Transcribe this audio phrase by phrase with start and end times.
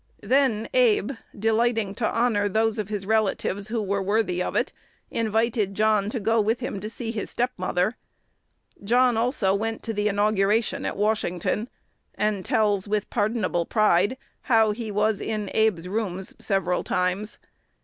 [0.23, 4.73] Then Abe, delighting to honor those of his relatives who were worthy of it,
[5.11, 7.95] invited John to go with him to see his step mother.
[8.83, 11.69] John also went to the inauguration at Washington,
[12.15, 14.17] and tells, with pardonable pride,
[14.49, 17.37] how he "was in his [Abe's] rooms several times."